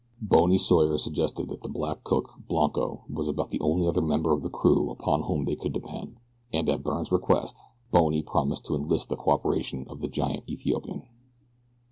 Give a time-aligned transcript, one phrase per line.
[0.19, 4.41] "Bony" Sawyer suggested that the black cook, Blanco, was about the only other member of
[4.41, 6.17] the crew upon whom they could depend,
[6.51, 11.03] and at Byrne's request "Bony" promised to enlist the cooperation of the giant Ethiopian.